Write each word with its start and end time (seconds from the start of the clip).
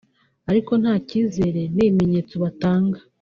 ariko 0.49 0.71
nta 0.81 0.95
kizere 1.07 1.61
n’ibimenyetso 1.75 2.33
batanga 2.43 2.99